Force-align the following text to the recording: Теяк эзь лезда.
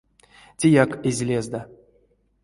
Теяк 0.59 0.91
эзь 1.09 1.23
лезда. 1.27 1.61